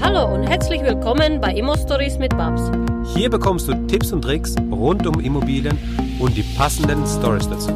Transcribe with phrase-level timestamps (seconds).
[0.00, 2.70] Hallo und herzlich willkommen bei Immo Stories mit Babs.
[3.14, 5.76] Hier bekommst du Tipps und Tricks rund um Immobilien
[6.20, 7.72] und die passenden Stories dazu.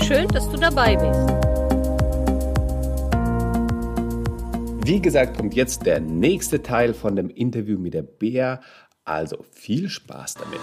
[0.00, 1.20] Schön, dass du dabei bist.
[4.86, 8.60] Wie gesagt, kommt jetzt der nächste Teil von dem Interview mit der Bea.
[9.04, 10.60] Also viel Spaß damit.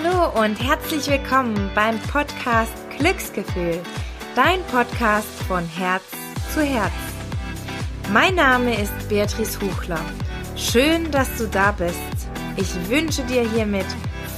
[0.00, 3.80] Hallo und herzlich willkommen beim Podcast Glücksgefühl,
[4.36, 6.04] dein Podcast von Herz
[6.54, 6.92] zu Herz.
[8.12, 10.00] Mein Name ist Beatrice Huchler.
[10.56, 11.98] Schön, dass du da bist.
[12.56, 13.86] Ich wünsche dir hiermit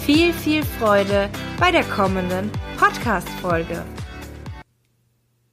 [0.06, 1.28] viel, viel Freude
[1.58, 3.84] bei der kommenden Podcast-Folge.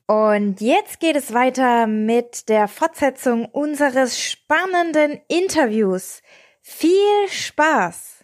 [0.05, 6.21] Und jetzt geht es weiter mit der Fortsetzung unseres spannenden Interviews.
[6.62, 8.16] Viel Spaß!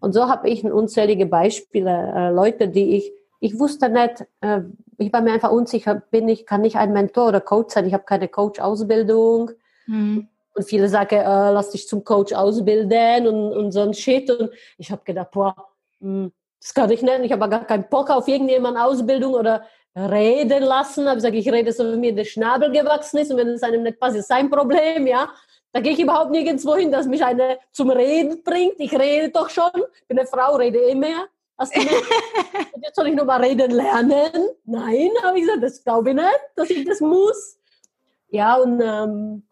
[0.00, 4.60] Und so habe ich unzählige Beispiele, äh, Leute, die ich, ich wusste nicht, äh,
[4.98, 7.86] ich war mir einfach unsicher, bin ich, kann ich ein Mentor oder Coach sein?
[7.86, 9.52] Ich habe keine Coach-Ausbildung.
[9.86, 10.28] Mhm.
[10.54, 14.30] Und viele sagen, äh, lass dich zum Coach ausbilden und, und so ein Shit.
[14.30, 15.54] Und ich habe gedacht, boah,
[16.00, 17.20] mh, hm, das kann ich nicht.
[17.22, 19.62] Ich habe gar keinen Bock auf irgendjemand Ausbildung oder
[19.96, 21.02] reden lassen.
[21.02, 23.30] Ich habe gesagt, ich rede so, wie mir der Schnabel gewachsen ist.
[23.30, 25.28] Und wenn es einem nicht passt, ist sein Problem, ja.
[25.72, 28.74] Da gehe ich überhaupt nirgendwo hin, dass mich eine zum Reden bringt.
[28.78, 29.70] Ich rede doch schon.
[30.06, 31.26] Bin eine Frau, rede eh mehr.
[31.58, 31.80] Hast du
[32.82, 34.32] Jetzt soll ich noch mal reden lernen?
[34.64, 37.58] Nein, habe ich gesagt, das glaube ich nicht, dass ich das muss.
[38.30, 39.42] Ja, und ähm,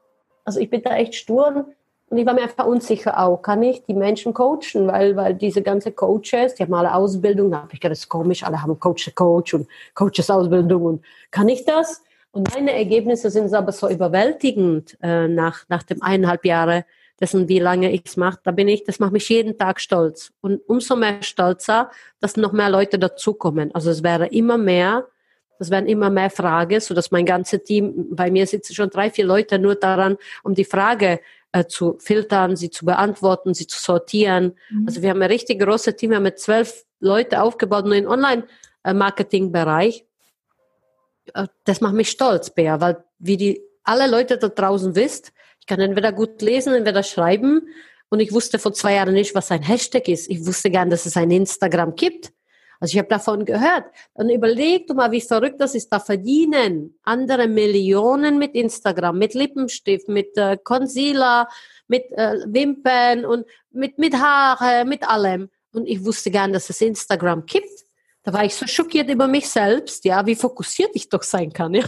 [0.45, 1.67] also ich bin da echt stur
[2.09, 5.63] und ich war mir einfach unsicher auch, kann ich die Menschen coachen, weil, weil diese
[5.63, 8.79] ganze Coaches, die haben alle Ausbildung, da habe ich gedacht, das ist komisch, alle haben
[8.79, 12.03] Coach, Coach und Coaches Ausbildung und kann ich das?
[12.37, 16.85] Und meine Ergebnisse sind aber so überwältigend äh, nach, nach dem eineinhalb Jahre
[17.19, 18.41] dessen, wie lange ich es mache.
[18.45, 20.35] Da bin ich, das macht mich jeden Tag stolz.
[20.43, 23.75] Und umso mehr stolzer, dass noch mehr Leute dazukommen.
[23.75, 25.07] Also es wäre immer mehr,
[25.59, 29.11] es werden immer mehr Fragen, so dass mein ganzes Team, bei mir sitzen schon drei,
[29.11, 31.21] vier Leute nur daran, um die Frage
[31.53, 34.53] äh, zu filtern, sie zu beantworten, sie zu sortieren.
[34.69, 34.85] Mhm.
[34.87, 38.07] Also wir haben ein richtig großes Team, wir haben mit zwölf Leute aufgebaut, nur im
[38.09, 40.05] Online-Marketing-Bereich.
[41.35, 45.67] Äh, das macht mich stolz, Bea, weil wie die alle Leute da draußen wisst, ich
[45.67, 47.69] kann entweder gut lesen, entweder schreiben.
[48.09, 50.31] Und ich wusste vor zwei Jahren nicht, was ein Hashtag ist.
[50.31, 52.33] Ich wusste nicht, dass es ein Instagram gibt.
[52.79, 53.85] Also ich habe davon gehört.
[54.15, 55.89] Dann überleg du mal, wie verrückt das ist.
[55.93, 61.49] Da verdienen andere Millionen mit Instagram, mit Lippenstift, mit äh, Concealer,
[61.89, 65.49] mit äh, Wimpern und mit, mit Haare, mit allem.
[65.73, 67.86] Und ich wusste nicht, dass es Instagram gibt.
[68.27, 71.73] Da war ich so schockiert über mich selbst, ja, wie fokussiert ich doch sein kann,
[71.75, 71.85] ja.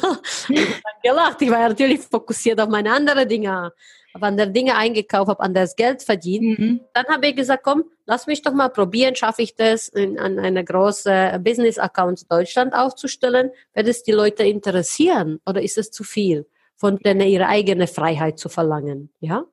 [0.49, 1.43] Ich habe gelacht.
[1.43, 3.73] Ich war natürlich fokussiert auf meine anderen Dinge,
[4.15, 6.57] habe andere Dinge eingekauft, habe anders Geld verdient.
[6.57, 6.81] Mhm.
[6.95, 10.39] Dann habe ich gesagt, komm, lass mich doch mal probieren, schaffe ich das, in, an
[10.39, 13.51] eine große Business-Account Deutschland aufzustellen?
[13.75, 16.47] Wird es die Leute interessieren oder ist es zu viel,
[16.77, 19.45] von denen ihre eigene Freiheit zu verlangen, ja?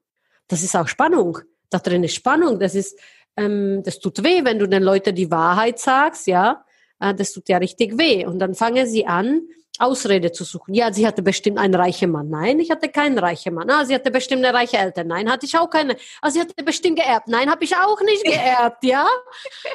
[0.48, 1.40] Das ist auch Spannung.
[1.72, 2.60] Da drin ist Spannung.
[2.60, 3.00] Das ist,
[3.38, 6.64] ähm, das tut weh, wenn du den Leuten die Wahrheit sagst, ja
[7.00, 8.26] das tut ja richtig weh.
[8.26, 9.42] Und dann fangen sie an,
[9.78, 10.74] Ausrede zu suchen.
[10.74, 12.30] Ja, sie hatte bestimmt einen reichen Mann.
[12.30, 13.70] Nein, ich hatte keinen reichen Mann.
[13.70, 15.08] Ah, sie hatte bestimmt eine reiche Eltern.
[15.08, 15.98] Nein, hatte ich auch keine.
[16.22, 17.28] Ah, sie hatte bestimmt geerbt.
[17.28, 19.06] Nein, habe ich auch nicht geerbt, ja?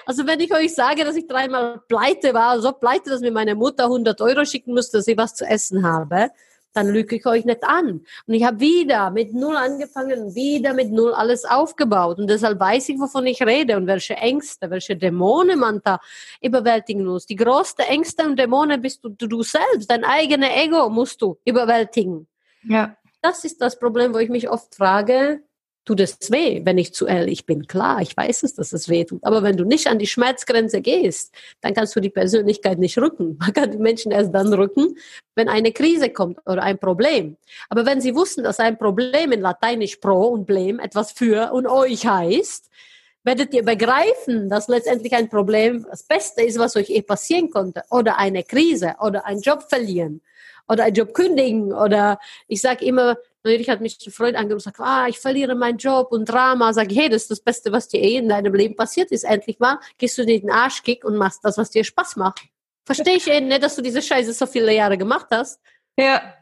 [0.06, 3.54] Also wenn ich euch sage, dass ich dreimal pleite war, so pleite, dass mir meine
[3.54, 6.31] Mutter 100 Euro schicken musste, dass ich was zu essen habe,
[6.72, 8.04] dann lüge ich euch nicht an.
[8.26, 12.19] Und ich habe wieder mit Null angefangen, wieder mit Null alles aufgebaut.
[12.19, 16.00] Und deshalb weiß ich, wovon ich rede und welche Ängste, welche Dämonen man da
[16.41, 17.26] überwältigen muss.
[17.26, 19.91] Die größte Ängste und Dämonen bist du, du selbst.
[19.91, 22.26] Dein eigenes Ego musst du überwältigen.
[22.62, 22.97] Ja.
[23.22, 25.42] Das ist das Problem, wo ich mich oft frage,
[25.84, 27.66] tut es weh, wenn ich zu ehrlich bin.
[27.66, 29.24] Klar, ich weiß es, dass es weh tut.
[29.24, 33.36] Aber wenn du nicht an die Schmerzgrenze gehst, dann kannst du die Persönlichkeit nicht rücken.
[33.41, 34.96] Man kann die Menschen erst dann rücken,
[35.34, 37.36] wenn eine Krise kommt oder ein Problem.
[37.69, 41.66] Aber wenn sie wussten, dass ein Problem in Lateinisch pro und blem etwas für und
[41.66, 42.69] euch heißt,
[43.22, 47.82] werdet ihr begreifen, dass letztendlich ein Problem das Beste ist, was euch eh passieren konnte.
[47.90, 50.22] Oder eine Krise oder einen Job verlieren
[50.69, 52.19] oder einen Job kündigen oder
[52.49, 55.78] ich sage immer, Neulich hat mich ein Freund angerufen und gesagt, ah, ich verliere meinen
[55.78, 56.72] Job und Drama.
[56.72, 59.25] Sag ich, hey, das ist das Beste, was dir eh in deinem Leben passiert ist.
[59.25, 62.40] Endlich mal gehst du dir den Arschkick und machst das, was dir Spaß macht.
[62.84, 65.60] Verstehe ich eh nicht, dass du diese Scheiße so viele Jahre gemacht hast.
[65.96, 66.34] Ja.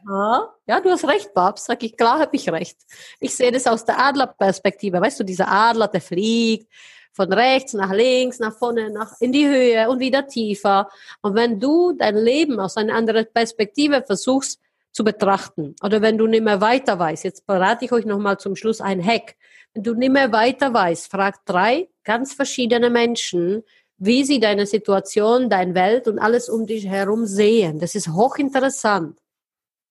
[0.67, 1.65] Ja, du hast recht, Babs.
[1.65, 2.77] Sag ich, klar habe ich recht.
[3.19, 5.01] Ich sehe das aus der Adlerperspektive.
[5.01, 6.67] Weißt du, dieser Adler, der fliegt
[7.13, 10.89] von rechts nach links, nach vorne, nach in die Höhe und wieder tiefer.
[11.21, 14.61] Und wenn du dein Leben aus einer anderen Perspektive versuchst
[14.91, 15.75] zu betrachten.
[15.83, 19.03] Oder wenn du nicht mehr weiter weißt, jetzt berate ich euch nochmal zum Schluss ein
[19.05, 19.35] Hack.
[19.73, 23.63] Wenn du nicht mehr weiter weißt, frag drei ganz verschiedene Menschen,
[23.97, 27.79] wie sie deine Situation, deine Welt und alles um dich herum sehen.
[27.79, 29.19] Das ist hochinteressant,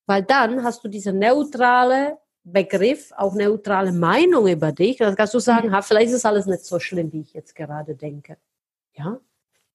[0.06, 4.96] weil dann hast du diese neutrale Begriff, auch neutrale Meinung über dich.
[4.96, 5.82] Dann kannst du sagen, mhm.
[5.82, 8.38] vielleicht ist es alles nicht so schlimm, wie ich jetzt gerade denke.
[8.94, 9.20] Ja,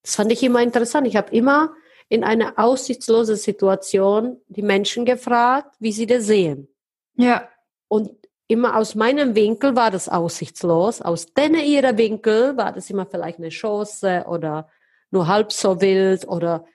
[0.02, 1.08] das fand ich immer interessant.
[1.08, 1.74] Ich habe immer
[2.10, 6.68] in einer aussichtslosen Situation die Menschen gefragt, wie sie das sehen.
[7.16, 7.48] Ja.
[7.88, 8.12] Und
[8.48, 13.40] immer aus meinem Winkel war das aussichtslos, aus denen ihrer Winkel war das immer vielleicht
[13.40, 14.70] eine Chance oder
[15.12, 16.66] nur halb so wild oder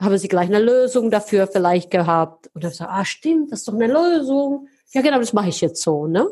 [0.00, 3.74] haben sie gleich eine Lösung dafür vielleicht gehabt oder so, ah stimmt, das ist doch
[3.74, 4.68] eine Lösung.
[4.92, 6.28] Ja genau, das mache ich jetzt so, ne?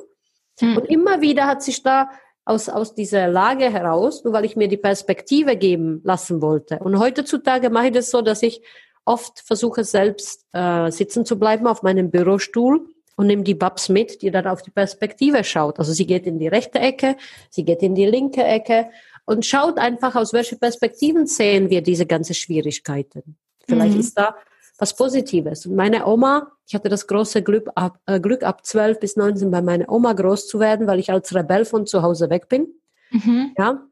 [0.60, 0.76] Hm.
[0.76, 2.10] Und immer wieder hat sich da
[2.46, 6.78] aus, aus dieser Lage heraus, nur weil ich mir die Perspektive geben lassen wollte.
[6.78, 8.62] Und heutzutage mache ich das so, dass ich
[9.04, 14.22] oft versuche selbst äh, sitzen zu bleiben auf meinem Bürostuhl und nimmt die Babs mit,
[14.22, 15.78] die dann auf die Perspektive schaut.
[15.78, 17.16] Also sie geht in die rechte Ecke,
[17.50, 18.90] sie geht in die linke Ecke
[19.24, 23.36] und schaut einfach, aus welchen Perspektiven sehen wir diese ganzen Schwierigkeiten.
[23.66, 24.00] Vielleicht mhm.
[24.00, 24.36] ist da
[24.78, 25.66] was Positives.
[25.66, 29.50] Und meine Oma, ich hatte das große Glück ab, äh, Glück ab 12 bis 19
[29.50, 32.68] bei meiner Oma groß zu werden, weil ich als Rebell von zu Hause weg bin.
[33.10, 33.54] Mhm.
[33.56, 33.82] Ja.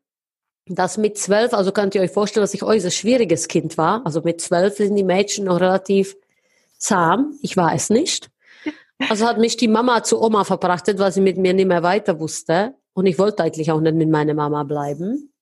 [0.67, 4.05] Das mit 12, also könnt ihr euch vorstellen, dass ich äußerst schwieriges Kind war.
[4.07, 6.17] Also mit 12 sind die Mädchen noch relativ
[6.79, 7.39] zahm.
[7.43, 8.31] Ich war es nicht.
[9.09, 12.21] Also hat mich die Mama zu Oma verbrachtet, weil sie mit mir nicht mehr weiter
[12.21, 12.75] wusste.
[12.95, 15.33] Und ich wollte eigentlich auch nicht mit meiner Mama bleiben.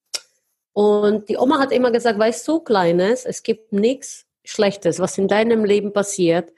[0.73, 5.29] Und die Oma hat immer gesagt, weißt du, Kleines, es gibt nichts Schlechtes, was in
[5.29, 6.53] deinem Leben passiert,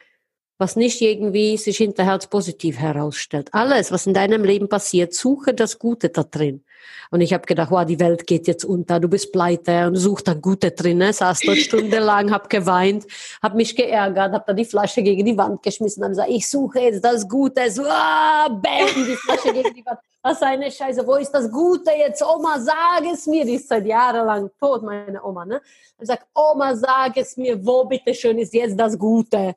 [0.58, 3.52] was nicht irgendwie sich hinterher als positiv herausstellt.
[3.52, 6.64] Alles, was in deinem Leben passiert, suche das Gute da drin.
[7.10, 10.22] Und ich habe gedacht, wow, die Welt geht jetzt unter, du bist pleite und such
[10.22, 10.98] da Gute drin.
[10.98, 11.12] Ne?
[11.12, 13.06] Saß dort stundenlang, hab geweint,
[13.42, 16.80] hab mich geärgert, hab da die Flasche gegen die Wand geschmissen, hab gesagt, ich suche
[16.80, 17.70] jetzt das Gute.
[17.70, 19.98] So, ah, bam, die Flasche gegen die Wand.
[20.22, 22.22] Was eine Scheiße, wo ist das Gute jetzt?
[22.22, 23.44] Oma, sag es mir.
[23.44, 25.44] Die ist seit jahrelang tot, meine Oma.
[25.44, 25.60] Ne?
[26.00, 29.54] Ich sag, Oma, sag es mir, wo bitteschön ist jetzt das Gute?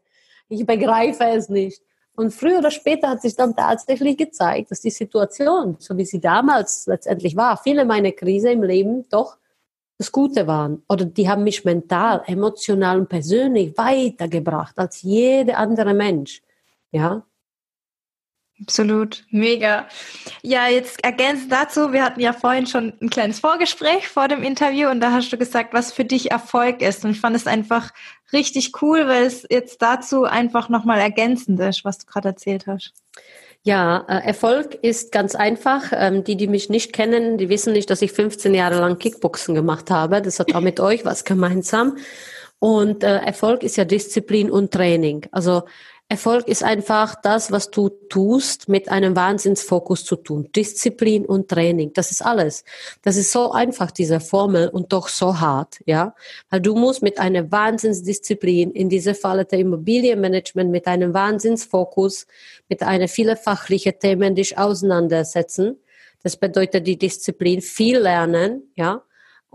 [0.49, 1.81] Ich begreife es nicht.
[2.17, 6.19] Und früher oder später hat sich dann tatsächlich gezeigt, dass die Situation, so wie sie
[6.19, 9.37] damals letztendlich war, viele meiner Krise im Leben doch
[9.99, 10.81] das Gute waren.
[10.89, 16.41] Oder die haben mich mental, emotional und persönlich weitergebracht als jeder andere Mensch.
[16.91, 17.23] Ja.
[18.59, 19.87] Absolut, mega.
[20.41, 24.89] Ja, jetzt ergänzend dazu, wir hatten ja vorhin schon ein kleines Vorgespräch vor dem Interview
[24.89, 27.05] und da hast du gesagt, was für dich Erfolg ist.
[27.05, 27.91] Und ich fand es einfach
[28.33, 32.93] richtig cool, weil es jetzt dazu einfach nochmal ergänzend ist, was du gerade erzählt hast.
[33.61, 35.91] Ja, äh, Erfolg ist ganz einfach.
[35.91, 39.53] Ähm, die, die mich nicht kennen, die wissen nicht, dass ich 15 Jahre lang Kickboxen
[39.53, 40.21] gemacht habe.
[40.21, 41.97] Das hat auch mit euch was gemeinsam.
[42.59, 45.27] Und äh, Erfolg ist ja Disziplin und Training.
[45.31, 45.63] Also
[46.09, 50.49] Erfolg ist einfach das, was du tust, mit einem Wahnsinnsfokus zu tun.
[50.55, 52.63] Disziplin und Training, das ist alles.
[53.01, 56.15] Das ist so einfach, diese Formel, und doch so hart, ja.
[56.49, 62.25] Weil du musst mit einer Wahnsinnsdisziplin, in dieser Falle der Immobilienmanagement, mit einem Wahnsinnsfokus,
[62.69, 65.77] mit einer viele fachliche Themen dich auseinandersetzen.
[66.23, 69.03] Das bedeutet die Disziplin, viel lernen, ja.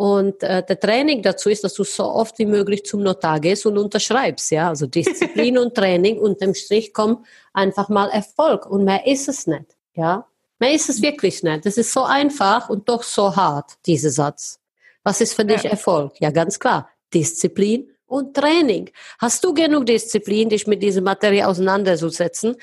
[0.03, 3.67] Und äh, der Training dazu ist, dass du so oft wie möglich zum Notar gehst
[3.67, 4.51] und unterschreibst.
[4.51, 6.19] Ja, also Disziplin und Training.
[6.19, 8.67] Unterm Strich kommt einfach mal Erfolg.
[8.67, 9.77] Und mehr ist es nicht.
[9.95, 10.27] Ja,
[10.59, 11.67] mehr ist es wirklich nicht.
[11.67, 14.59] Das ist so einfach und doch so hart, dieser Satz.
[15.05, 16.15] Was ist für dich Erfolg?
[16.19, 16.89] Ja, ganz klar.
[17.15, 18.91] Disziplin und Training.
[19.21, 22.57] Hast du genug Disziplin, dich mit dieser Materie auseinanderzusetzen?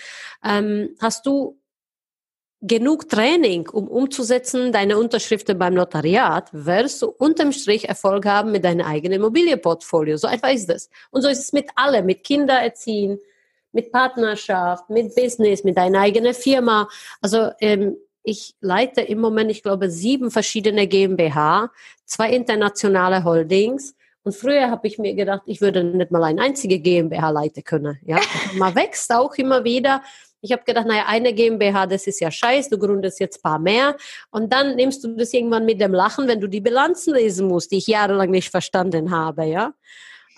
[0.43, 1.58] Ähm, hast du
[2.62, 8.66] genug Training, um umzusetzen, deine Unterschriften beim Notariat, wirst du unterm Strich Erfolg haben mit
[8.66, 10.18] deinem eigenen Immobilienportfolio.
[10.18, 10.89] So einfach ist es.
[11.12, 13.20] Und so ist es mit allem, mit Kindererziehen,
[13.72, 16.89] mit Partnerschaft, mit Business, mit deiner eigenen Firma.
[17.22, 21.72] Also ähm, ich leite im Moment, ich glaube, sieben verschiedene GmbH,
[22.06, 23.96] zwei internationale Holdings.
[24.29, 27.98] Und früher habe ich mir gedacht, ich würde nicht mal eine einzige GmbH leiten können.
[28.05, 30.03] Ja, also man wächst auch immer wieder.
[30.39, 33.98] Ich habe gedacht, naja, eine GmbH, das ist ja scheiß, du gründest jetzt paar mehr.
[34.29, 37.71] Und dann nimmst du das irgendwann mit dem Lachen, wenn du die Bilanzen lesen musst,
[37.71, 39.74] die ich jahrelang nicht verstanden habe, ja.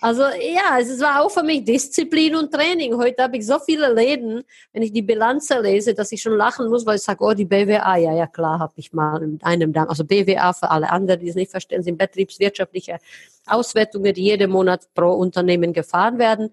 [0.02, 2.96] Also ja, es war auch für mich Disziplin und Training.
[2.96, 4.42] Heute habe ich so viele Läden,
[4.72, 7.44] wenn ich die Bilanzen lese, dass ich schon lachen muss, weil ich sage, oh, die
[7.44, 9.84] BWA, ja, ja klar, habe ich mal mit einem da.
[9.84, 12.98] Also BWA für alle anderen, die es nicht verstehen, sind betriebswirtschaftliche
[13.46, 16.50] Auswertungen, die jeden Monat pro Unternehmen gefahren werden.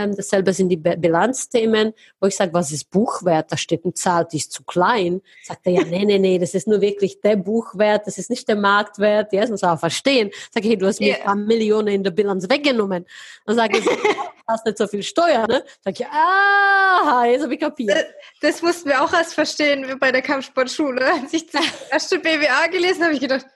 [0.00, 3.52] Ähm, dasselbe sind die Bilanzthemen, wo ich sage, was ist Buchwert?
[3.52, 5.20] Da steht eine Zahl, die ist zu klein.
[5.42, 8.48] Sagt er, ja, nee, nee, nee, das ist nur wirklich der Buchwert, das ist nicht
[8.48, 9.32] der Marktwert.
[9.32, 10.30] Ja, das muss er auch verstehen.
[10.52, 11.18] Sag ich, hey, du hast mir yeah.
[11.18, 13.06] ein paar Millionen in der Bilanz weggenommen.
[13.46, 13.90] Dann sage ich, du
[14.48, 15.64] hast nicht so viel Steuer, ne?
[15.84, 17.90] Sag ich, ah, jetzt habe ich kapiert.
[17.90, 18.06] Das,
[18.40, 21.04] das mussten wir auch erst verstehen bei der Kampfsportschule.
[21.04, 23.46] Als ich das erste BWA gelesen habe, habe ich gedacht,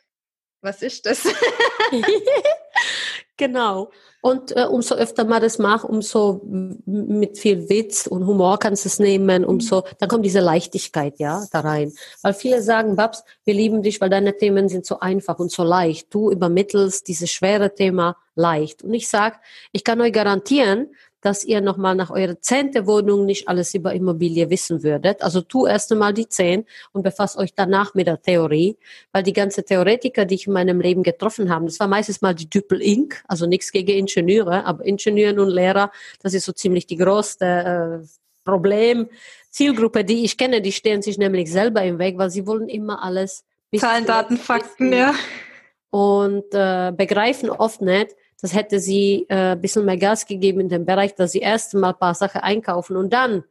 [0.61, 1.25] was ist das?
[3.37, 3.91] genau.
[4.21, 8.89] Und äh, umso öfter man das macht, umso mit viel Witz und Humor kannst du
[8.89, 11.93] es nehmen, umso, dann kommt diese Leichtigkeit, ja, da rein.
[12.23, 15.63] Weil viele sagen, Babs, wir lieben dich, weil deine Themen sind so einfach und so
[15.63, 16.15] leicht.
[16.15, 18.83] Du übermittelst dieses schwere Thema leicht.
[18.83, 19.41] Und ich sag,
[19.73, 20.95] ich kann euch garantieren,
[21.25, 25.23] dass ihr nochmal nach eurer zehnte Wohnung nicht alles über Immobilie wissen würdet.
[25.23, 28.77] Also tu erst einmal die zehn und befasst euch danach mit der Theorie,
[29.11, 32.35] weil die ganze Theoretiker, die ich in meinem Leben getroffen habe, das war meistens mal
[32.35, 35.91] die Düppel Inc., also nichts gegen Ingenieure, aber Ingenieure und Lehrer,
[36.23, 38.07] das ist so ziemlich die größte äh,
[38.45, 39.09] Problem.
[39.49, 43.03] Zielgruppe, die ich kenne, die stehen sich nämlich selber im Weg, weil sie wollen immer
[43.03, 43.45] alles.
[43.75, 45.15] Zahlen, Daten, Fakten, ja.
[45.89, 50.69] Und äh, begreifen oft nicht, das hätte sie äh, ein bisschen mehr Gas gegeben in
[50.69, 53.43] dem Bereich, dass sie erst mal ein paar Sachen einkaufen und dann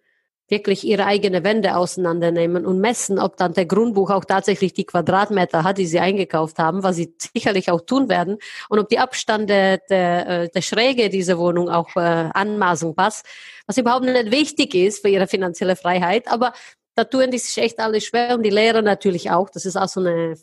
[0.49, 5.63] wirklich ihre eigene Wände auseinandernehmen und messen, ob dann der Grundbuch auch tatsächlich die Quadratmeter
[5.63, 8.37] hat, die sie eingekauft haben, was sie sicherlich auch tun werden,
[8.69, 13.25] und ob die Abstand der, äh, der Schräge dieser Wohnung auch äh, Anmaßung passt,
[13.65, 16.27] was überhaupt nicht wichtig ist für ihre finanzielle Freiheit.
[16.27, 16.53] Aber
[16.93, 19.49] da tun die sich echt alle schwer und die Lehrer natürlich auch.
[19.49, 20.35] Das ist auch so eine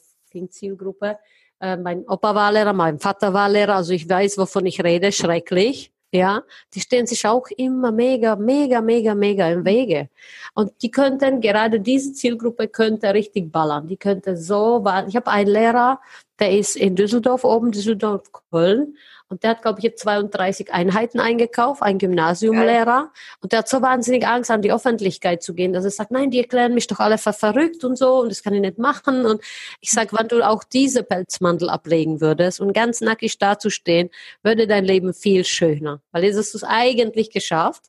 [0.49, 1.19] Zielgruppe.
[1.61, 5.13] Äh, mein Opa war Lehrer, mein Vater war Lehrer, also ich weiß, wovon ich rede,
[5.13, 5.93] schrecklich.
[6.13, 6.43] Ja,
[6.75, 10.09] die stehen sich auch immer mega, mega, mega, mega im Wege.
[10.55, 13.87] Und die könnten, gerade diese Zielgruppe könnte richtig ballern.
[13.87, 16.01] Die könnte so, ich habe einen Lehrer,
[16.41, 18.97] der ist in Düsseldorf oben, Düsseldorf, Köln.
[19.31, 23.13] Und der hat, glaube ich, jetzt 32 Einheiten eingekauft, ein Gymnasiumlehrer.
[23.41, 26.33] Und der hat so wahnsinnig Angst, an die Öffentlichkeit zu gehen, dass er sagt, nein,
[26.33, 29.25] die erklären mich doch alle für verrückt und so und das kann ich nicht machen.
[29.27, 29.41] Und
[29.81, 34.11] ich sage, wenn du auch diese Pelzmantel ablegen würdest und ganz nackig dazustehen,
[34.43, 36.01] würde dein Leben viel schöner.
[36.11, 37.85] Weil jetzt hast du es eigentlich geschafft.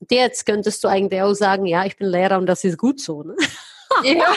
[0.00, 3.00] Und jetzt könntest du eigentlich auch sagen, ja, ich bin Lehrer und das ist gut
[3.00, 3.22] so.
[3.22, 3.36] Ne?
[4.02, 4.24] Ja.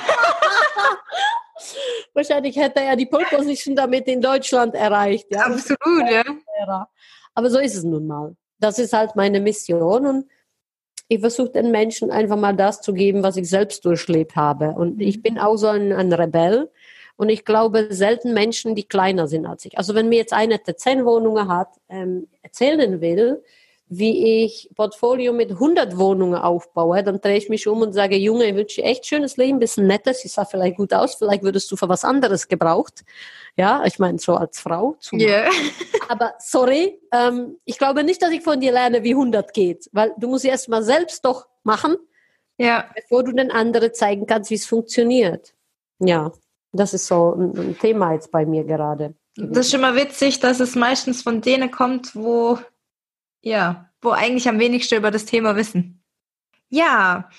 [2.14, 5.28] Wahrscheinlich hätte er die Pole Position damit in Deutschland erreicht.
[5.30, 5.42] Ja?
[5.42, 6.88] Absolut, ja.
[7.34, 8.36] Aber so ist es nun mal.
[8.60, 10.26] Das ist halt meine Mission und
[11.08, 14.70] ich versuche den Menschen einfach mal das zu geben, was ich selbst durchlebt habe.
[14.70, 16.72] Und ich bin auch so ein, ein Rebell.
[17.16, 19.78] Und ich glaube, selten Menschen, die kleiner sind als ich.
[19.78, 23.44] Also wenn mir jetzt einer, der zehn Wohnungen hat, ähm, erzählen will,
[23.88, 28.46] wie ich Portfolio mit 100 Wohnungen aufbaue, dann drehe ich mich um und sage, Junge,
[28.46, 31.72] ich wünsche dir echt schönes Leben, bisschen nettes, ich sah vielleicht gut aus, vielleicht würdest
[31.72, 33.04] du für was anderes gebraucht.
[33.56, 34.98] Ja, ich meine, so als Frau.
[35.14, 35.50] Yeah.
[36.10, 40.14] Aber sorry, ähm, ich glaube nicht, dass ich von dir lerne, wie 100 geht, weil
[40.18, 41.98] du musst erst mal selbst doch machen,
[42.58, 42.86] ja.
[42.96, 45.54] bevor du den anderen zeigen kannst, wie es funktioniert.
[46.00, 46.32] Ja,
[46.72, 49.14] das ist so ein, ein Thema jetzt bei mir gerade.
[49.36, 52.60] Das ist schon mal witzig, dass es meistens von denen kommt, wo
[53.44, 56.02] ja, wo eigentlich am wenigsten über das Thema wissen.
[56.70, 57.30] Ja,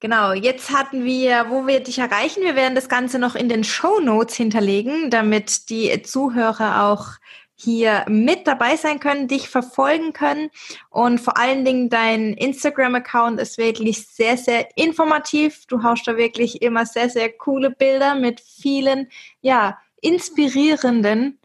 [0.00, 0.32] genau.
[0.32, 2.42] Jetzt hatten wir, wo wir dich erreichen.
[2.42, 7.18] Wir werden das Ganze noch in den Show Notes hinterlegen, damit die Zuhörer auch
[7.60, 10.50] hier mit dabei sein können, dich verfolgen können.
[10.90, 15.66] Und vor allen Dingen dein Instagram-Account ist wirklich sehr, sehr informativ.
[15.66, 19.08] Du haust da wirklich immer sehr, sehr coole Bilder mit vielen,
[19.40, 21.37] ja, inspirierenden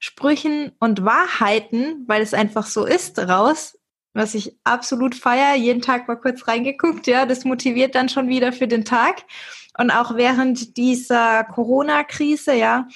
[0.00, 3.78] Sprüchen und Wahrheiten, weil es einfach so ist, raus,
[4.14, 5.54] was ich absolut feier.
[5.54, 9.22] Jeden Tag mal kurz reingeguckt, ja, das motiviert dann schon wieder für den Tag.
[9.78, 12.88] Und auch während dieser Corona-Krise, ja,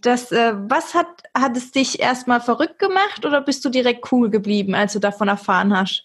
[0.00, 1.06] das, äh, was hat,
[1.36, 5.28] hat es dich erstmal verrückt gemacht oder bist du direkt cool geblieben, als du davon
[5.28, 6.04] erfahren hast?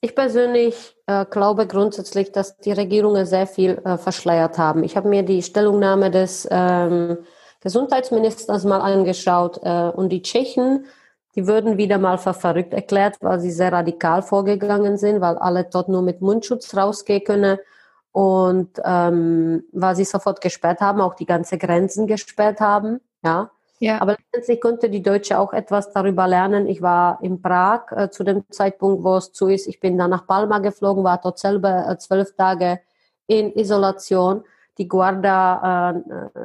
[0.00, 4.82] Ich persönlich äh, glaube grundsätzlich, dass die Regierungen sehr viel äh, verschleiert haben.
[4.82, 7.18] Ich habe mir die Stellungnahme des ähm,
[7.60, 10.86] Gesundheitsministers mal angeschaut äh, und die Tschechen,
[11.34, 15.64] die würden wieder mal für verrückt erklärt, weil sie sehr radikal vorgegangen sind, weil alle
[15.64, 17.58] dort nur mit Mundschutz rausgehen können
[18.12, 23.50] und ähm, weil sie sofort gesperrt haben, auch die ganze Grenzen gesperrt haben, ja.
[23.80, 24.00] Ja.
[24.00, 26.66] Aber letztendlich konnte die Deutsche auch etwas darüber lernen.
[26.66, 29.68] Ich war in Prag äh, zu dem Zeitpunkt, wo es zu ist.
[29.68, 32.80] Ich bin dann nach Palma geflogen, war dort selber äh, zwölf Tage
[33.28, 34.42] in Isolation.
[34.78, 36.40] Die Guarda äh,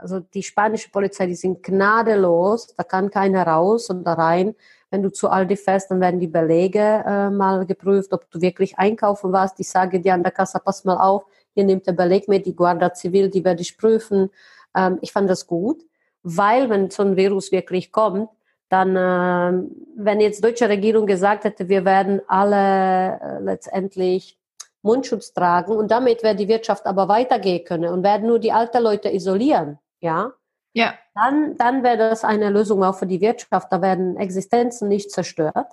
[0.00, 4.54] also die spanische Polizei, die sind gnadenlos, da kann keiner raus oder rein.
[4.90, 8.78] Wenn du zu Aldi fährst, dann werden die Belege äh, mal geprüft, ob du wirklich
[8.78, 9.60] einkaufen warst.
[9.60, 12.56] Ich sage dir an der Kasse, pass mal auf, hier nimmt der Beleg mit, die
[12.56, 14.30] Guarda Civil, die werde ich prüfen.
[14.76, 15.82] Ähm, ich fand das gut,
[16.22, 18.28] weil wenn so ein Virus wirklich kommt,
[18.68, 24.38] dann, äh, wenn jetzt deutsche Regierung gesagt hätte, wir werden alle äh, letztendlich
[24.82, 28.82] Mundschutz tragen und damit wäre die Wirtschaft aber weitergehen können und werden nur die alten
[28.82, 30.32] Leute isolieren, ja,
[30.72, 30.94] ja.
[31.14, 33.68] dann, dann wäre das eine Lösung auch für die Wirtschaft.
[33.70, 35.68] Da werden Existenzen nicht zerstört.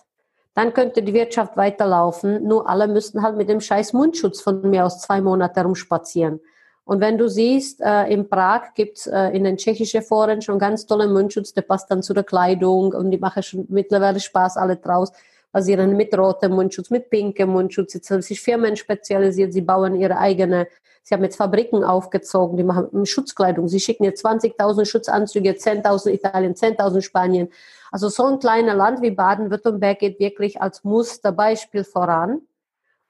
[0.53, 2.43] Dann könnte die Wirtschaft weiterlaufen.
[2.43, 6.39] Nur alle müssten halt mit dem scheiß Mundschutz von mir aus zwei Monate herumspazieren.
[6.84, 10.86] Und wenn du siehst, äh, in Prag gibt's äh, in den tschechischen Foren schon ganz
[10.86, 14.77] tolle Mundschutz, der passt dann zu der Kleidung und die machen schon mittlerweile Spaß alle
[14.77, 15.12] draus.
[15.51, 17.94] Basieren mit rotem Mundschutz, mit pinkem Mundschutz.
[17.94, 20.68] Jetzt haben sich Firmen spezialisiert, sie bauen ihre eigene,
[21.04, 23.68] sie haben jetzt Fabriken aufgezogen, die machen Schutzkleidung.
[23.68, 27.50] Sie schicken jetzt 20.000 Schutzanzüge, 10.000 Italien, 10.000 Spanien.
[27.92, 32.42] Also so ein kleines Land wie Baden-Württemberg geht wirklich als Musterbeispiel voran.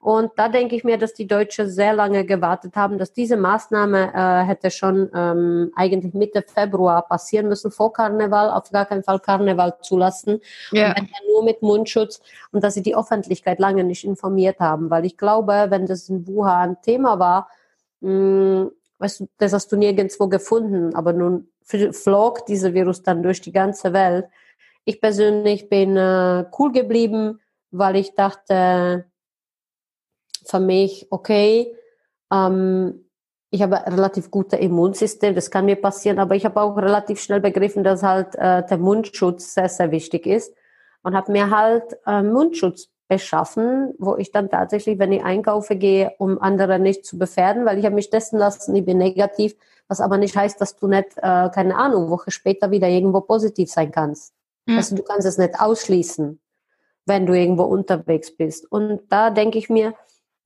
[0.08, 4.14] Und da denke ich mir, dass die Deutschen sehr lange gewartet haben, dass diese Maßnahme
[4.14, 9.20] äh, hätte schon ähm, eigentlich Mitte Februar passieren müssen, vor Karneval, auf gar keinen Fall
[9.20, 10.40] Karneval zulassen.
[10.72, 10.94] Ja.
[10.98, 12.22] Und nur mit Mundschutz
[12.52, 14.88] und dass sie die Öffentlichkeit lange nicht informiert haben.
[14.88, 17.50] Weil ich glaube, wenn das in Wuhan Thema war,
[18.00, 21.50] mh, hm, weißt du, das hast du nirgendwo gefunden, aber nun
[21.92, 24.24] flog dieser Virus dann durch die ganze Welt.
[24.86, 29.04] Ich persönlich bin äh, cool geblieben, weil ich dachte,
[30.46, 31.74] für mich, okay,
[32.32, 33.04] ähm,
[33.50, 37.20] ich habe ein relativ gutes Immunsystem, das kann mir passieren, aber ich habe auch relativ
[37.20, 40.54] schnell begriffen, dass halt äh, der Mundschutz sehr, sehr wichtig ist
[41.02, 46.12] und habe mir halt äh, Mundschutz beschaffen, wo ich dann tatsächlich, wenn ich einkaufe gehe,
[46.18, 49.56] um andere nicht zu gefährden, weil ich habe mich testen lassen, ich bin negativ,
[49.88, 53.70] was aber nicht heißt, dass du nicht, äh, keine Ahnung, Woche später wieder irgendwo positiv
[53.70, 54.34] sein kannst.
[54.66, 54.76] Mhm.
[54.76, 56.38] Also du kannst es nicht ausschließen,
[57.06, 58.70] wenn du irgendwo unterwegs bist.
[58.70, 59.94] Und da denke ich mir,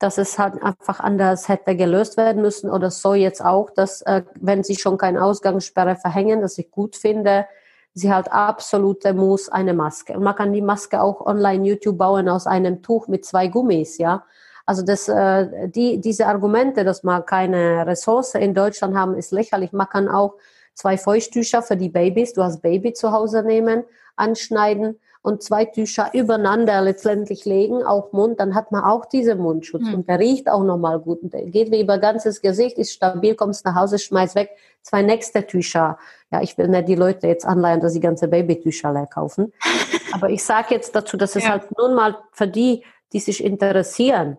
[0.03, 4.23] dass es halt einfach anders hätte gelöst werden müssen oder so jetzt auch, dass äh,
[4.35, 7.45] wenn sie schon keine Ausgangssperre verhängen, dass ich gut finde,
[7.93, 10.17] sie halt absolute muss eine Maske.
[10.17, 13.97] Und man kann die Maske auch online YouTube bauen aus einem Tuch mit zwei Gummis,
[13.97, 14.25] ja.
[14.65, 19.71] Also das, äh, die, diese Argumente, dass man keine Ressource in Deutschland haben, ist lächerlich.
[19.71, 20.35] Man kann auch
[20.73, 23.85] zwei Feuchttücher für die Babys, du hast Baby zu Hause nehmen,
[24.17, 29.83] anschneiden und zwei Tücher übereinander letztendlich legen, auch Mund, dann hat man auch diesen Mundschutz
[29.83, 29.93] mhm.
[29.93, 31.23] und der riecht auch nochmal gut.
[31.23, 34.49] Und der geht wie über ganzes Gesicht, ist stabil, kommst nach Hause, schmeißt weg,
[34.81, 35.97] zwei nächste Tücher.
[36.29, 39.53] Ja, ich will nicht die Leute jetzt anleihen, dass sie ganze Babytücher leer kaufen.
[40.13, 41.51] Aber ich sage jetzt dazu, dass es ja.
[41.51, 42.83] halt nun mal für die,
[43.13, 44.37] die sich interessieren,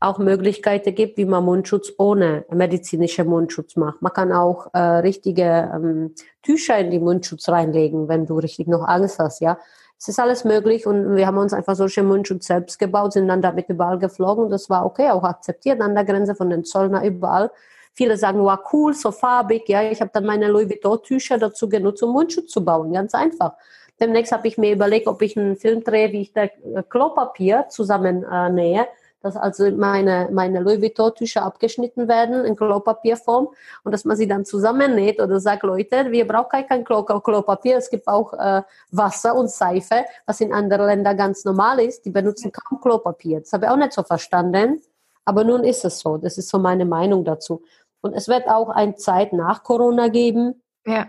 [0.00, 4.02] auch Möglichkeiten gibt, wie man Mundschutz ohne medizinische Mundschutz macht.
[4.02, 8.82] Man kann auch äh, richtige ähm, Tücher in die Mundschutz reinlegen, wenn du richtig noch
[8.82, 9.58] Angst hast, ja.
[9.98, 13.42] Es ist alles möglich und wir haben uns einfach solche Mundschutz selbst gebaut, sind dann
[13.42, 14.50] damit überall geflogen.
[14.50, 17.50] Das war okay, auch akzeptiert an der Grenze von den Zollner überall.
[17.94, 19.68] Viele sagen, wow, cool, so farbig.
[19.68, 22.92] Ja, ich habe dann meine Louis Vuitton-Tücher dazu genutzt, um Mundschutz zu bauen.
[22.92, 23.54] Ganz einfach.
[24.00, 26.48] Demnächst habe ich mir überlegt, ob ich einen Film drehe, wie ich da
[26.88, 28.86] Klopapier zusammen äh, nähe
[29.24, 33.48] dass also meine, meine Louis Vuitton-Tücher abgeschnitten werden in Klopapierform
[33.82, 37.88] und dass man sie dann zusammennäht oder sagt, Leute, wir brauchen kein Klo Klopapier, es
[37.88, 42.04] gibt auch äh, Wasser und Seife, was in anderen Ländern ganz normal ist.
[42.04, 43.40] Die benutzen kaum Klopapier.
[43.40, 44.82] Das habe ich auch nicht so verstanden,
[45.24, 46.18] aber nun ist es so.
[46.18, 47.62] Das ist so meine Meinung dazu.
[48.02, 50.62] Und es wird auch eine Zeit nach Corona geben.
[50.84, 51.06] Ja.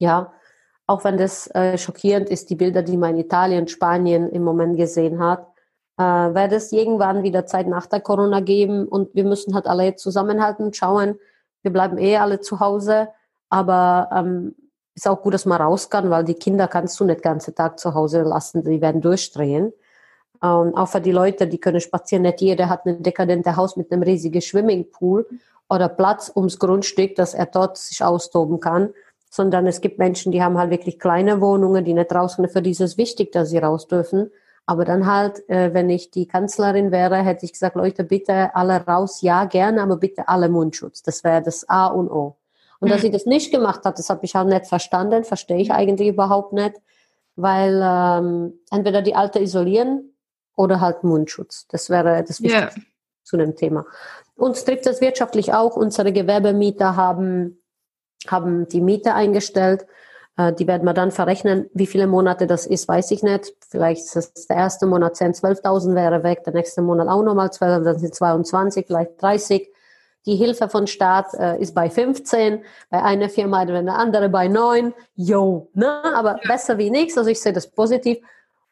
[0.00, 0.32] Ja,
[0.88, 4.76] auch wenn das äh, schockierend ist, die Bilder, die man in Italien, Spanien im Moment
[4.76, 5.53] gesehen hat
[5.98, 9.96] äh, wird es irgendwann wieder Zeit nach der Corona geben und wir müssen halt alle
[9.96, 11.18] zusammenhalten, schauen.
[11.62, 13.08] Wir bleiben eh alle zu Hause,
[13.48, 14.54] aber ähm,
[14.94, 17.54] ist auch gut, dass man raus kann, weil die Kinder kannst du nicht den ganzen
[17.54, 19.72] Tag zu Hause lassen, die werden durchdrehen.
[20.42, 23.90] Ähm, auch für die Leute, die können spazieren, nicht jeder hat ein dekadente Haus mit
[23.90, 25.26] einem riesigen Swimmingpool
[25.68, 28.90] oder Platz ums Grundstück, dass er dort sich austoben kann,
[29.30, 32.48] sondern es gibt Menschen, die haben halt wirklich kleine Wohnungen, die nicht raus können.
[32.48, 34.30] Für die ist es wichtig, dass sie raus dürfen.
[34.66, 38.86] Aber dann halt, äh, wenn ich die Kanzlerin wäre, hätte ich gesagt, Leute, bitte alle
[38.86, 41.02] raus, ja, gerne, aber bitte alle Mundschutz.
[41.02, 42.36] Das wäre das A und O.
[42.80, 45.72] Und dass sie das nicht gemacht hat, das habe ich auch nicht verstanden, verstehe ich
[45.72, 46.74] eigentlich überhaupt nicht,
[47.36, 50.14] weil ähm, entweder die Alte isolieren
[50.56, 51.66] oder halt Mundschutz.
[51.68, 52.86] Das wäre das Wichtigste yeah.
[53.22, 53.86] zu dem Thema.
[54.36, 55.76] Uns trifft das wirtschaftlich auch.
[55.76, 57.62] Unsere Gewerbemieter haben,
[58.26, 59.86] haben die Miete eingestellt.
[60.36, 61.70] Äh, die werden wir dann verrechnen.
[61.74, 63.54] Wie viele Monate das ist, weiß ich nicht.
[63.68, 67.52] Vielleicht ist es der erste Monat 10, 12.000 wäre weg, der nächste Monat auch nochmal
[67.52, 69.70] 12, dann sind 22, vielleicht 30.
[70.26, 74.94] Die Hilfe von Staat äh, ist bei 15, bei einer Firma, eine andere bei 9.
[75.16, 76.02] Jo, ne?
[76.14, 77.18] aber besser wie nichts.
[77.18, 78.18] Also ich sehe das positiv.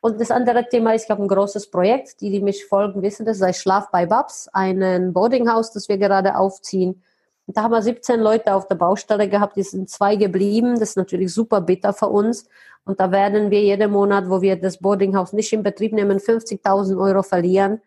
[0.01, 2.21] Und das andere Thema ist, ich habe ein großes Projekt.
[2.23, 6.37] Die, die mich folgen, wissen das, sei Schlaf bei Babs, ein Boardinghaus, das wir gerade
[6.37, 7.03] aufziehen
[7.47, 10.79] da haben wir 17 Leute auf der Baustelle gehabt, die sind zwei geblieben.
[10.79, 12.49] Das ist natürlich super bitter für uns.
[12.85, 17.01] Und da werden wir jeden Monat, wo wir das Boardinghaus nicht in Betrieb nehmen, 50.000
[17.01, 17.81] Euro verlieren.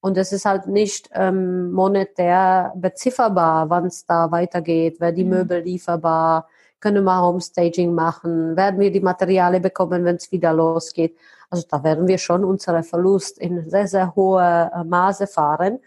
[0.00, 5.30] Und es ist halt nicht ähm, monetär bezifferbar, wann es da weitergeht, wer die mhm.
[5.30, 11.16] Möbel lieferbar, können wir Homestaging machen, werden wir die Materialien bekommen, wenn es wieder losgeht.
[11.50, 15.80] Also da werden wir schon unsere Verlust in sehr, sehr hohe äh, Maße fahren.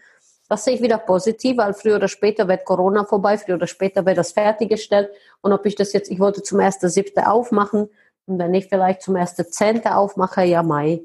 [0.50, 4.04] Das sehe ich wieder positiv, weil früher oder später wird Corona vorbei, früher oder später
[4.04, 5.08] wird das fertiggestellt.
[5.42, 7.24] Und ob ich das jetzt, ich wollte zum 1.7.
[7.24, 7.88] aufmachen
[8.26, 9.94] und wenn ich vielleicht zum 1.10.
[9.94, 11.02] aufmache, ja Mai.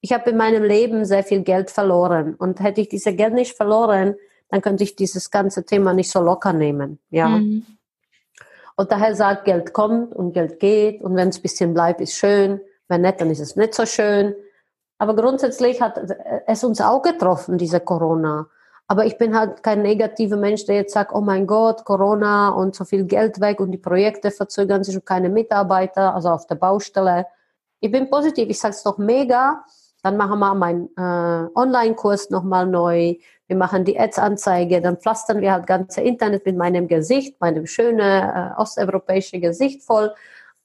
[0.00, 3.56] Ich habe in meinem Leben sehr viel Geld verloren und hätte ich dieses Geld nicht
[3.56, 4.16] verloren,
[4.48, 6.98] dann könnte ich dieses ganze Thema nicht so locker nehmen.
[7.10, 7.28] Ja.
[7.28, 7.64] Mhm.
[8.74, 12.14] Und daher sagt, Geld kommt und Geld geht und wenn es ein bisschen bleibt, ist
[12.14, 12.60] schön.
[12.88, 14.34] Wenn nicht, dann ist es nicht so schön.
[14.98, 16.00] Aber grundsätzlich hat
[16.48, 18.48] es uns auch getroffen, diese Corona.
[18.92, 22.74] Aber ich bin halt kein negativer Mensch, der jetzt sagt, oh mein Gott, Corona und
[22.74, 26.56] so viel Geld weg und die Projekte verzögern sich und keine Mitarbeiter, also auf der
[26.56, 27.26] Baustelle.
[27.80, 29.64] Ich bin positiv, ich sage es doch mega.
[30.02, 33.14] Dann machen wir meinen äh, Online-Kurs nochmal neu.
[33.46, 37.98] Wir machen die Ads-Anzeige, dann pflastern wir halt ganze Internet mit meinem Gesicht, meinem schönen
[37.98, 40.12] äh, osteuropäischen Gesicht voll.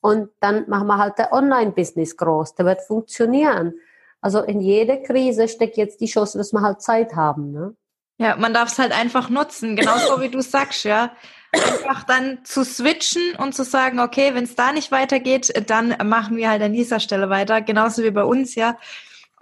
[0.01, 2.55] Und dann machen wir halt der Online-Business groß.
[2.55, 3.75] Der wird funktionieren.
[4.19, 7.53] Also in jeder Krise steckt jetzt die Chance, dass wir halt Zeit haben.
[7.53, 7.73] Ne?
[8.19, 11.15] Ja, man darf es halt einfach nutzen, genauso wie du sagst, ja.
[11.51, 16.35] Einfach dann zu switchen und zu sagen, okay, wenn es da nicht weitergeht, dann machen
[16.35, 18.77] wir halt an dieser Stelle weiter, genauso wie bei uns, ja.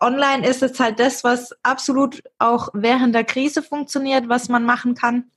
[0.01, 4.93] Online ist jetzt halt das, was absolut auch während der Krise funktioniert, was man machen
[4.93, 5.31] kann.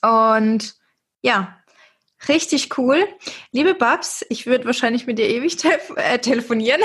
[0.00, 0.76] Und
[1.20, 1.58] ja,
[2.28, 3.06] richtig cool.
[3.52, 6.80] Liebe Babs, ich würde wahrscheinlich mit dir ewig te äh, telefonieren,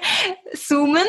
[0.54, 1.06] zoomen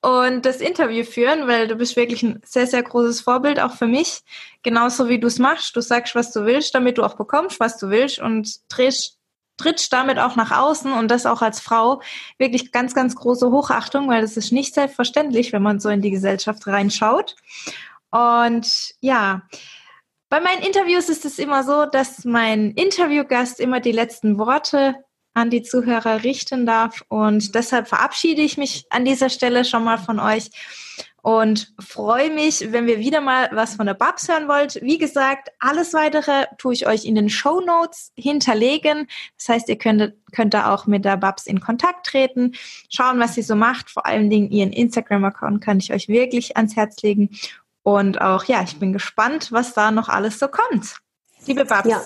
[0.00, 3.88] und das Interview führen, weil du bist wirklich ein sehr, sehr großes Vorbild, auch für
[3.88, 4.20] mich.
[4.62, 5.74] Genauso wie du es machst.
[5.74, 9.18] Du sagst, was du willst, damit du auch bekommst, was du willst und drehst,
[9.56, 12.00] trittst damit auch nach außen und das auch als Frau.
[12.38, 16.12] Wirklich ganz, ganz große Hochachtung, weil das ist nicht selbstverständlich, wenn man so in die
[16.12, 17.34] Gesellschaft reinschaut.
[18.10, 19.42] Und ja,
[20.28, 24.94] bei meinen Interviews ist es immer so, dass mein Interviewgast immer die letzten Worte
[25.34, 27.04] an die Zuhörer richten darf.
[27.08, 30.50] Und deshalb verabschiede ich mich an dieser Stelle schon mal von euch
[31.22, 34.80] und freue mich, wenn wir wieder mal was von der Babs hören wollt.
[34.82, 39.08] Wie gesagt, alles weitere tue ich euch in den Show Notes hinterlegen.
[39.36, 42.52] Das heißt, ihr könnt, könnt da auch mit der Babs in Kontakt treten,
[42.88, 43.90] schauen, was sie so macht.
[43.90, 47.30] Vor allen Dingen ihren Instagram-Account kann ich euch wirklich ans Herz legen.
[47.82, 50.96] Und auch, ja, ich bin gespannt, was da noch alles so kommt.
[51.46, 51.88] Liebe Babs.
[51.88, 52.00] Ja,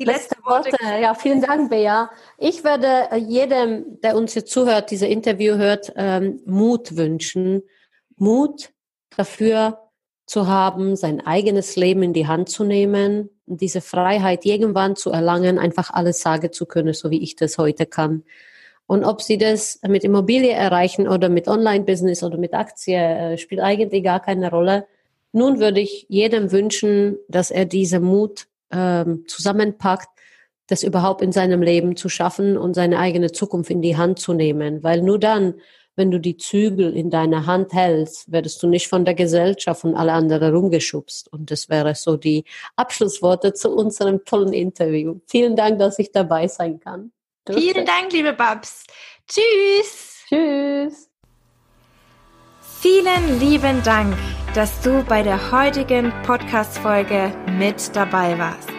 [0.00, 0.76] die letzte Worte.
[1.00, 2.10] Ja, vielen Dank, Bea.
[2.38, 7.62] Ich werde äh, jedem, der uns jetzt zuhört, diese Interview hört, ähm, Mut wünschen.
[8.16, 8.70] Mut
[9.16, 9.78] dafür
[10.26, 15.58] zu haben, sein eigenes Leben in die Hand zu nehmen, diese Freiheit irgendwann zu erlangen,
[15.58, 18.24] einfach alles sagen zu können, so wie ich das heute kann.
[18.86, 23.60] Und ob sie das mit Immobilie erreichen oder mit Online-Business oder mit Aktie, äh, spielt
[23.60, 24.86] eigentlich gar keine Rolle.
[25.32, 30.08] Nun würde ich jedem wünschen, dass er diese Mut ähm, zusammenpackt,
[30.66, 34.32] das überhaupt in seinem Leben zu schaffen und seine eigene Zukunft in die Hand zu
[34.32, 34.82] nehmen.
[34.82, 35.54] Weil nur dann,
[35.96, 39.96] wenn du die Zügel in deiner Hand hältst, werdest du nicht von der Gesellschaft und
[39.96, 41.32] alle anderen rumgeschubst.
[41.32, 42.44] Und das wäre so die
[42.76, 45.20] Abschlussworte zu unserem tollen Interview.
[45.26, 47.12] Vielen Dank, dass ich dabei sein kann.
[47.48, 48.86] Vielen Dank, liebe Babs.
[49.26, 50.24] Tschüss.
[50.28, 51.09] Tschüss.
[52.82, 54.16] Vielen lieben Dank,
[54.54, 58.70] dass du bei der heutigen Podcast-Folge mit dabei warst.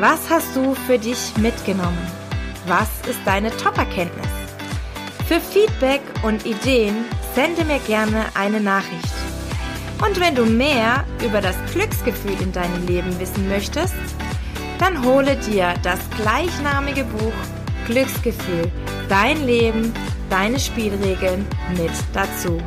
[0.00, 2.06] Was hast du für dich mitgenommen?
[2.66, 4.28] Was ist deine Top-Erkenntnis?
[5.26, 9.14] Für Feedback und Ideen sende mir gerne eine Nachricht.
[10.06, 13.94] Und wenn du mehr über das Glücksgefühl in deinem Leben wissen möchtest,
[14.78, 17.32] dann hole dir das gleichnamige Buch
[17.86, 18.70] Glücksgefühl,
[19.08, 19.94] dein Leben,
[20.28, 21.46] deine Spielregeln
[21.78, 22.60] mit dazu.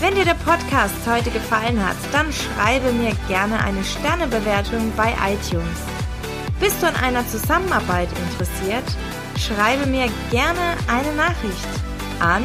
[0.00, 5.78] Wenn dir der Podcast heute gefallen hat, dann schreibe mir gerne eine Sternebewertung bei iTunes.
[6.60, 8.84] Bist du an einer Zusammenarbeit interessiert?
[9.38, 11.68] Schreibe mir gerne eine Nachricht
[12.20, 12.44] an